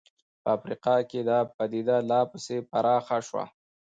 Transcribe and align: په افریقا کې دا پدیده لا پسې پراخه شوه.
په 0.41 0.49
افریقا 0.57 0.95
کې 1.09 1.19
دا 1.29 1.39
پدیده 1.55 1.97
لا 2.09 2.21
پسې 2.31 2.57
پراخه 2.69 3.17
شوه. 3.27 3.43